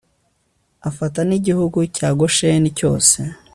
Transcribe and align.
afata 0.89 1.19
n'igihugu 1.29 1.79
cya 1.95 2.09
gosheni 2.19 2.69
cyose 2.77 3.19